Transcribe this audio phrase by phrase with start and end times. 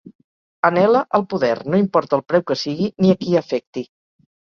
[0.69, 3.89] Anhela el poder, no importa el preu que sigui ni a qui afecti.